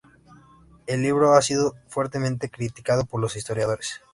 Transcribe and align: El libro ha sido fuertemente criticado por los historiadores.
El 0.87 1.03
libro 1.03 1.35
ha 1.35 1.41
sido 1.43 1.75
fuertemente 1.87 2.49
criticado 2.49 3.05
por 3.05 3.21
los 3.21 3.35
historiadores. 3.35 4.01